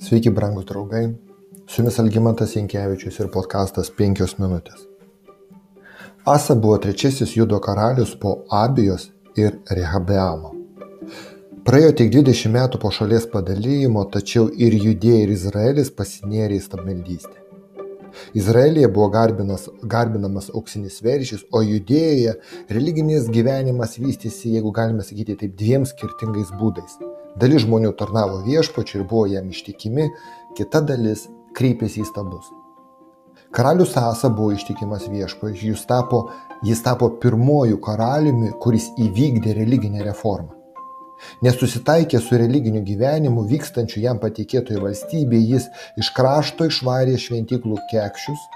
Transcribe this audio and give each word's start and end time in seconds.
Sveiki, 0.00 0.30
brangus 0.30 0.64
draugai. 0.64 1.08
Su 1.66 1.82
jumis 1.82 1.98
Algymantas 1.98 2.52
Jankievičius 2.56 3.16
ir 3.18 3.30
podkastas 3.34 3.88
5 3.98 4.36
minutės. 4.38 4.84
Asa 6.34 6.54
buvo 6.54 6.76
trečiasis 6.84 7.32
judo 7.34 7.58
karalius 7.64 8.12
po 8.22 8.36
Abijos 8.60 9.08
ir 9.34 9.58
Rehabeamo. 9.80 10.52
Praėjo 11.66 11.90
tik 11.98 12.14
20 12.14 12.54
metų 12.54 12.78
po 12.84 12.92
šalies 12.94 13.26
padalymo, 13.34 14.06
tačiau 14.14 14.46
ir 14.66 14.78
Judėja 14.78 15.26
ir 15.26 15.34
Izraelis 15.34 15.90
pasinėrė 15.90 16.60
į 16.60 16.66
stabmeldystę. 16.68 17.34
Izraelyje 18.38 18.88
buvo 18.94 19.10
garbinas, 19.10 19.66
garbinamas 19.82 20.52
auksinis 20.54 21.02
veršys, 21.02 21.42
o 21.50 21.64
Judėjoje 21.66 22.38
religinis 22.70 23.26
gyvenimas 23.34 23.98
vystėsi, 23.98 24.54
jeigu 24.54 24.70
galime 24.70 25.02
sakyti 25.02 25.40
taip, 25.42 25.58
dviem 25.58 25.90
skirtingais 25.90 26.54
būdais. 26.62 27.00
Dalis 27.38 27.62
žmonių 27.62 27.92
tarnavo 27.98 28.40
viešpačiu 28.42 29.00
ir 29.00 29.04
buvo 29.06 29.26
jam 29.30 29.50
ištikimi, 29.52 30.08
kita 30.58 30.80
dalis 30.82 31.28
kreipėsi 31.54 32.02
į 32.02 32.08
stabus. 32.08 32.48
Karalius 33.54 33.94
Asa 33.96 34.28
buvo 34.28 34.56
ištikimas 34.56 35.06
viešpačiu, 35.12 35.70
jis 35.72 35.86
tapo, 35.86 36.24
jis 36.66 36.82
tapo 36.82 37.12
pirmojų 37.22 37.78
karaliumi, 37.84 38.50
kuris 38.60 38.90
įvykdė 39.06 39.54
religinę 39.60 40.02
reformą. 40.08 40.57
Nesusitaikė 41.44 42.20
su 42.22 42.38
religiniu 42.40 42.82
gyvenimu 42.86 43.44
vykstančiu 43.50 44.02
jam 44.04 44.20
patikėtoje 44.22 44.80
valstybėje, 44.82 45.48
jis 45.54 45.68
iš 46.02 46.12
krašto 46.16 46.68
išvarė 46.70 47.18
šventiklų 47.24 47.80
kekščius 47.92 48.46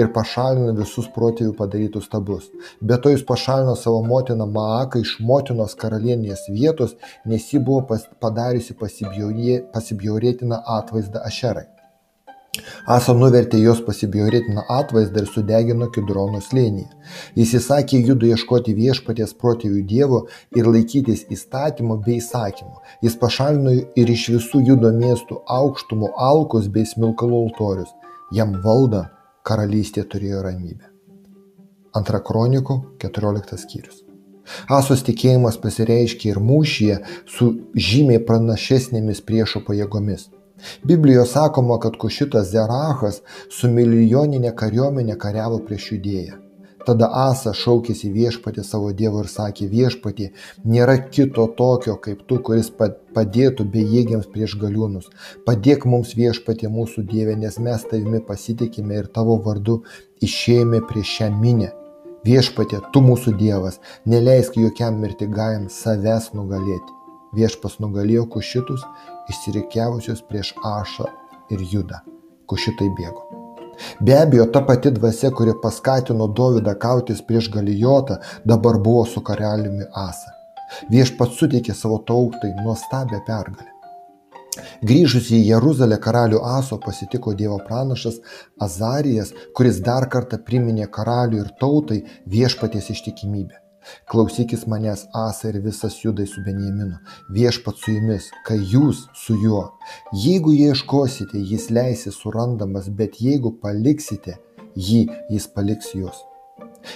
ir 0.00 0.12
pašalino 0.14 0.74
visus 0.78 1.08
protėvių 1.14 1.54
padarytus 1.58 2.08
stabus. 2.10 2.48
Be 2.80 2.98
to 3.02 3.14
jis 3.14 3.26
pašalino 3.26 3.76
savo 3.78 4.02
motiną 4.06 4.48
Maaką 4.50 5.02
iš 5.04 5.16
motinos 5.32 5.76
karalienės 5.82 6.48
vietos, 6.50 6.96
nes 7.24 7.50
ji 7.52 7.62
buvo 7.66 8.00
padariusi 8.22 8.78
pasibjaurėtiną 8.80 10.64
atvaizdą 10.78 11.22
Ašerai. 11.30 11.79
Asa 12.90 13.12
nuvertė 13.14 13.60
jos 13.62 13.78
pasibjaurėtiną 13.86 14.64
atvaizdą 14.74 15.22
ir 15.22 15.28
sudegino 15.30 15.86
Kidrono 15.94 16.40
slėnyje. 16.42 16.88
Jis 17.38 17.52
įsakė 17.60 18.00
judų 18.08 18.32
ieškoti 18.34 18.74
viešpaties 18.74 19.36
protėvių 19.42 19.82
dievo 19.92 20.20
ir 20.58 20.66
laikytis 20.66 21.22
įstatymo 21.36 22.00
bei 22.06 22.18
įsakymo. 22.18 22.82
Jis 23.06 23.16
pašalino 23.22 23.76
ir 24.02 24.10
iš 24.16 24.26
visų 24.34 24.64
judo 24.66 24.90
miestų 24.96 25.38
aukštumų 25.60 26.10
alkus 26.30 26.66
bei 26.74 26.88
smilkalų 26.90 27.44
altorius. 27.44 27.94
Jam 28.34 28.58
valda 28.66 29.04
karalystė 29.46 30.02
turėjo 30.10 30.42
ramybę. 30.48 30.90
Antra 31.94 32.18
kronikų 32.18 32.80
14 33.02 33.62
skyrius. 33.62 34.02
Asos 34.66 35.06
tikėjimas 35.06 35.60
pasireiškia 35.62 36.34
ir 36.34 36.42
mūšyje 36.42 36.98
su 37.30 37.52
žymiai 37.78 38.18
pranašesnėmis 38.26 39.22
priešo 39.22 39.62
pajėgomis. 39.66 40.28
Biblijoje 40.84 41.26
sakoma, 41.32 41.78
kad 41.82 41.96
Kušitas 42.00 42.52
Zerachas 42.52 43.22
su 43.48 43.70
milijoninė 43.72 44.54
kariuomenė 44.62 45.18
kariavo 45.20 45.60
prieš 45.66 45.92
judėją. 45.94 46.38
Tada 46.86 47.10
Asa 47.12 47.52
šaukėsi 47.56 48.08
viešpatį 48.14 48.62
savo 48.64 48.90
Dievo 48.96 49.20
ir 49.24 49.28
sakė 49.28 49.66
viešpatį, 49.68 50.28
nėra 50.74 50.96
kito 51.12 51.44
tokio 51.58 51.96
kaip 52.04 52.22
tu, 52.28 52.38
kuris 52.46 52.70
padėtų 53.16 53.66
bejėgiams 53.74 54.30
prieš 54.32 54.56
galiūnus. 54.62 55.10
Padėk 55.46 55.84
mums 55.84 56.14
viešpatį 56.16 56.70
mūsų 56.72 57.04
Dievę, 57.10 57.36
nes 57.42 57.58
mes 57.58 57.84
tavimi 57.90 58.22
pasitikime 58.30 59.02
ir 59.02 59.10
tavo 59.18 59.36
vardu 59.44 59.82
išėjome 60.24 60.80
prieš 60.88 61.18
šią 61.18 61.28
minę. 61.42 61.74
Viešpatė, 62.24 62.80
tu 62.92 63.04
mūsų 63.04 63.36
Dievas, 63.40 63.78
neleisk 64.08 64.56
jokiam 64.60 64.98
mirtigajam 65.04 65.68
savęs 65.72 66.32
nugalėti. 66.36 66.99
Viešpas 67.36 67.78
nugalėjo 67.82 68.24
kušitus, 68.34 68.82
išsirikiavusius 69.30 70.24
prieš 70.26 70.54
Ašą 70.66 71.06
ir 71.54 71.62
Judą. 71.72 72.00
Kušitai 72.50 72.88
bėgo. 72.98 73.26
Be 74.00 74.16
abejo, 74.18 74.46
ta 74.52 74.62
pati 74.66 74.90
dvasia, 74.90 75.30
kuri 75.30 75.54
paskatino 75.62 76.26
Dovydą 76.40 76.74
kautis 76.84 77.22
prieš 77.22 77.48
Galijotą, 77.54 78.18
dabar 78.44 78.78
buvo 78.78 79.04
su 79.06 79.22
karaliumi 79.22 79.86
Asa. 79.94 80.34
Viešpats 80.90 81.38
suteikė 81.38 81.74
savo 81.74 82.00
tautai 82.10 82.50
nuostabią 82.64 83.22
pergalę. 83.26 83.70
Grįžus 84.90 85.30
į 85.30 85.40
Jeruzalę 85.52 86.00
karalių 86.02 86.42
Aso 86.56 86.78
pasitiko 86.82 87.34
Dievo 87.38 87.58
pranašas 87.66 88.18
Azarijas, 88.66 89.32
kuris 89.56 89.80
dar 89.86 90.08
kartą 90.12 90.42
priminė 90.46 90.90
karaliui 90.98 91.44
ir 91.44 91.50
tautai 91.62 92.02
viešpaties 92.34 92.90
ištikimybę. 92.96 93.69
Klausykis 94.10 94.66
manęs, 94.70 95.06
Asa 95.14 95.50
ir 95.50 95.60
visas 95.64 95.96
judai 96.04 96.26
su 96.28 96.42
Benjaminu. 96.46 96.98
Viešpat 97.34 97.80
su 97.80 97.94
jumis, 97.96 98.30
kai 98.46 98.58
jūs 98.58 99.06
su 99.16 99.36
juo. 99.40 99.64
Jeigu 100.12 100.52
ieškosite, 100.52 101.40
jis 101.52 101.70
leisi 101.70 102.12
surandamas, 102.14 102.88
bet 102.88 103.20
jeigu 103.24 103.54
paliksite 103.62 104.36
jį, 104.76 105.06
jis 105.30 105.48
paliks 105.54 105.94
jūs. 105.94 106.26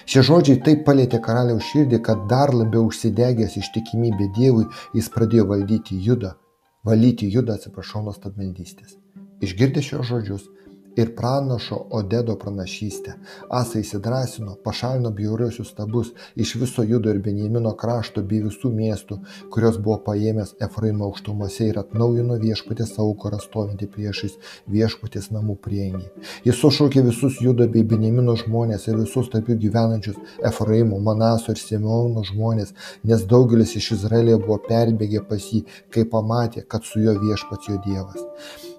Šie 0.09 0.23
žodžiai 0.25 0.61
taip 0.65 0.85
palėtė 0.87 1.21
karaliaus 1.25 1.67
širdį, 1.71 2.01
kad 2.05 2.25
dar 2.31 2.55
labiau 2.57 2.87
užsidegęs 2.89 3.59
ištikimybė 3.61 4.31
Dievui, 4.37 4.65
jis 4.97 5.11
pradėjo 5.13 5.49
valdyti 5.51 5.99
judą, 6.07 6.35
valyti 6.89 7.29
judą, 7.33 7.59
atsiprašau, 7.59 8.05
nuo 8.05 8.15
stabmeldystės. 8.17 8.97
Išgirdė 9.45 9.83
šios 9.85 10.09
žodžius, 10.09 10.49
ir 10.97 11.15
pranašo 11.17 11.79
Odedo 11.91 12.37
pranašystę. 12.39 13.15
Asa 13.51 13.79
įsidrasino, 13.81 14.57
pašalino 14.65 15.11
bjauriosius 15.11 15.71
stabus 15.73 16.13
iš 16.37 16.55
viso 16.61 16.83
Judo 16.83 17.11
ir 17.11 17.21
Benjamino 17.23 17.73
krašto 17.79 18.23
bei 18.23 18.43
visų 18.45 18.71
miestų, 18.75 19.19
kurios 19.55 19.79
buvo 19.79 19.99
paėmęs 20.09 20.55
Efraimo 20.67 21.09
aukštumose 21.09 21.69
ir 21.71 21.81
atnaujino 21.83 22.39
viešpatės 22.43 22.95
aukorą 23.03 23.41
stovintį 23.43 23.89
priešais 23.97 24.37
viešpatės 24.71 25.31
namų 25.35 25.57
priengį. 25.67 26.05
Jis 26.47 26.61
sušaukė 26.63 27.05
visus 27.09 27.41
Judo 27.45 27.69
bei 27.69 27.87
Benjamino 27.95 28.37
žmonės 28.41 28.89
ir 28.89 29.01
visus 29.01 29.31
tarp 29.33 29.51
jų 29.51 29.59
gyvenančius 29.67 30.21
Efraimo, 30.51 31.01
Manaso 31.01 31.55
ir 31.55 31.61
Simeono 31.61 32.25
žmonės, 32.27 32.75
nes 33.05 33.27
daugelis 33.31 33.75
iš 33.81 33.93
Izraelio 33.99 34.39
buvo 34.43 34.61
perbėgę 34.69 35.25
pas 35.29 35.51
jį, 35.53 35.65
kai 35.91 36.07
pamatė, 36.17 36.67
kad 36.69 36.87
su 36.87 37.03
juo 37.05 37.19
viešpats 37.21 37.73
jo 37.73 37.81
Dievas. 37.85 38.74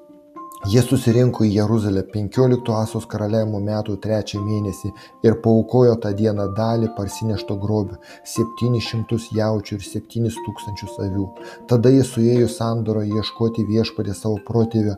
Jie 0.66 0.82
susirinko 0.82 1.44
į 1.46 1.52
Jeruzalę 1.60 2.02
15 2.10 2.72
Asos 2.74 3.04
karaliavimo 3.10 3.60
metų 3.62 4.00
trečią 4.02 4.40
mėnesį 4.42 4.90
ir 5.28 5.36
paukojo 5.44 5.92
tą 6.02 6.10
dieną 6.18 6.48
dalį 6.58 6.90
parsinešto 6.98 7.58
grobio- 7.62 8.00
700 8.34 9.28
jaučių 9.38 9.78
ir 9.78 9.84
7 9.90 10.40
tūkstančius 10.48 10.96
avių. 11.06 11.28
Tada 11.70 11.92
jie 11.94 12.02
suėjo 12.02 12.50
sandoro 12.50 13.04
ieškoti 13.06 13.68
viešpatį 13.70 14.16
savo 14.22 14.40
protėvio 14.48 14.96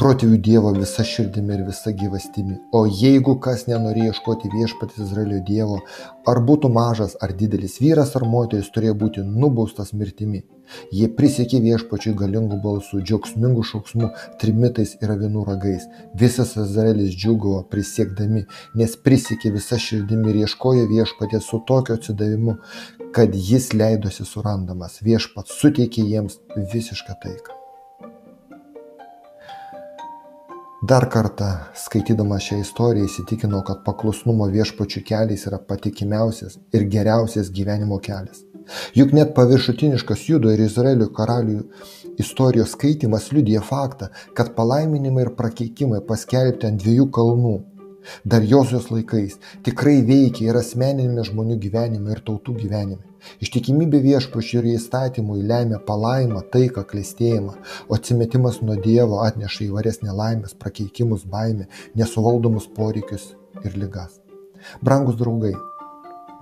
protėvių 0.00 0.38
Dievo 0.42 0.72
visa 0.74 1.04
širdimi 1.06 1.54
ir 1.54 1.64
visa 1.68 1.92
gyvastimi. 1.94 2.58
O 2.74 2.84
jeigu 2.86 3.36
kas 3.42 3.66
nenorėjo 3.70 4.12
ieškoti 4.12 4.50
viešpatys 4.52 5.04
Izraelio 5.06 5.40
Dievo, 5.46 5.80
ar 6.26 6.40
būtų 6.44 6.70
mažas 6.72 7.16
ar 7.22 7.34
didelis 7.38 7.78
vyras 7.82 8.14
ar 8.18 8.26
moteris, 8.26 8.70
turėjo 8.74 8.96
būti 9.02 9.24
nubaustas 9.26 9.94
mirtimi. 9.94 10.44
Jie 10.92 11.08
prisiekė 11.18 11.60
viešpačiui 11.64 12.12
galingų 12.18 12.58
balsų, 12.64 13.00
džiaugsmingų 13.06 13.64
šauksmų, 13.70 14.10
trimitais 14.42 14.96
ir 15.00 15.14
avinų 15.14 15.44
ragais. 15.48 15.86
Visas 16.22 16.56
Izraelis 16.60 17.14
džiugavo 17.16 17.62
prisiekdami, 17.72 18.44
nes 18.76 18.96
prisiekė 19.04 19.54
visa 19.56 19.80
širdimi 19.80 20.34
ir 20.34 20.42
ieškojo 20.44 20.88
viešpatės 20.90 21.48
su 21.48 21.62
tokiu 21.68 21.96
atsidavimu, 21.96 22.58
kad 23.16 23.32
jis 23.32 23.72
leidosi 23.72 24.28
surandamas. 24.28 25.00
Viešpats 25.06 25.56
suteikė 25.62 26.04
jiems 26.04 26.42
visišką 26.74 27.16
taiką. 27.24 27.57
Dar 30.82 31.08
kartą, 31.10 31.44
skaitydama 31.74 32.36
šią 32.38 32.60
istoriją, 32.62 33.08
įsitikinau, 33.08 33.64
kad 33.66 33.80
paklusnumo 33.82 34.46
viešpačių 34.52 35.00
keliais 35.08 35.42
yra 35.50 35.58
patikimiausias 35.58 36.54
ir 36.70 36.84
geriausias 36.92 37.48
gyvenimo 37.50 37.98
kelias. 37.98 38.44
Juk 38.94 39.10
net 39.16 39.32
paviršutiniškas 39.34 40.22
Judo 40.28 40.52
ir 40.54 40.62
Izraelio 40.62 41.08
karalių 41.16 41.64
istorijos 42.22 42.76
skaitimas 42.76 43.26
liudija 43.32 43.64
faktą, 43.72 44.12
kad 44.38 44.54
palaiminimai 44.54 45.24
ir 45.26 45.32
prakeikimai 45.40 45.98
paskelbti 46.06 46.70
ant 46.70 46.78
dviejų 46.84 47.08
kalnų 47.10 47.56
dar 48.24 48.42
Josios 48.42 48.90
laikais 48.92 49.38
tikrai 49.66 50.00
veikia 50.06 50.50
ir 50.50 50.58
asmeninėme 50.60 51.26
žmonių 51.28 51.58
gyvenime 51.64 52.14
ir 52.14 52.24
tautų 52.26 52.56
gyvenime. 52.62 53.04
Ištikimybė 53.42 54.00
viešpačiui 54.04 54.60
ir 54.60 54.68
įstatymui 54.74 55.40
lemia 55.50 55.80
palaimą, 55.88 56.44
taiką, 56.52 56.84
klėstėjimą, 56.90 57.56
o 57.88 57.96
atsimetimas 57.98 58.60
nuo 58.62 58.78
Dievo 58.84 59.22
atneša 59.24 59.64
įvairias 59.68 60.02
nelaimės, 60.04 60.54
prakeikimus, 60.62 61.26
baimę, 61.32 61.66
nesuvaldomus 61.98 62.70
poreikius 62.78 63.32
ir 63.64 63.74
ligas. 63.78 64.20
Brangus 64.82 65.18
draugai, 65.18 65.54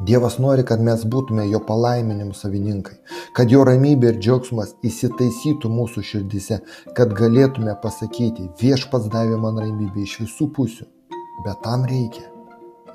Dievas 0.09 0.35
nori, 0.45 0.61
kad 0.69 0.83
mes 0.85 1.07
būtume 1.09 1.47
jo 1.49 1.61
palaiminimų 1.65 2.35
savininkai, 2.37 2.99
kad 3.37 3.53
jo 3.53 3.63
ramybė 3.65 4.11
ir 4.11 4.19
džiaugsmas 4.21 4.75
įsitaisytų 4.85 5.71
mūsų 5.73 6.05
širdise, 6.11 6.59
kad 6.99 7.15
galėtume 7.17 7.73
pasakyti, 7.81 8.51
viešpats 8.61 9.09
davė 9.15 9.41
man 9.41 9.57
ramybę 9.65 10.05
iš 10.05 10.19
visų 10.27 10.51
pusių 10.59 10.91
bet 11.45 11.61
tam 11.65 11.85
reikia 11.89 12.31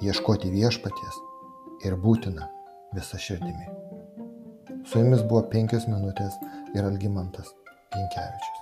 ieškoti 0.01 0.49
viešpaties 0.53 1.19
ir 1.85 1.97
būtina 2.05 2.47
visa 2.95 3.19
širdimi. 3.21 3.69
Su 4.85 5.03
jumis 5.03 5.21
buvo 5.27 5.43
penkios 5.53 5.88
minutės 5.89 6.39
ir 6.73 6.88
Algymantas 6.88 7.53
Pinkievičius. 7.93 8.61